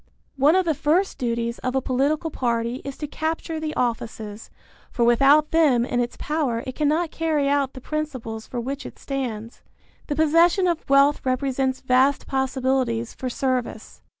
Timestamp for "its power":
5.99-6.63